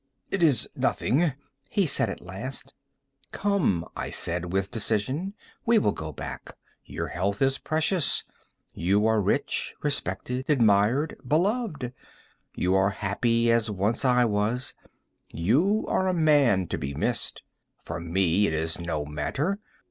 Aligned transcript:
"It 0.31 0.41
is 0.41 0.67
nothing," 0.75 1.33
he 1.69 1.85
said, 1.85 2.09
at 2.09 2.21
last. 2.23 2.73
"Come," 3.31 3.85
I 3.95 4.09
said, 4.09 4.51
with 4.51 4.71
decision, 4.71 5.35
"we 5.63 5.77
will 5.77 5.91
go 5.91 6.11
back; 6.11 6.55
your 6.83 7.09
health 7.09 7.39
is 7.39 7.59
precious. 7.59 8.23
You 8.73 9.05
are 9.05 9.21
rich, 9.21 9.75
respected, 9.83 10.45
admired, 10.49 11.15
beloved; 11.23 11.93
you 12.55 12.73
are 12.73 12.89
happy, 12.89 13.51
as 13.51 13.69
once 13.69 14.03
I 14.03 14.25
was. 14.25 14.73
You 15.31 15.85
are 15.87 16.07
a 16.07 16.15
man 16.15 16.65
to 16.69 16.79
be 16.79 16.95
missed. 16.95 17.43
For 17.85 17.99
me 17.99 18.47
it 18.47 18.53
is 18.55 18.79
no 18.79 19.05
matter. 19.05 19.59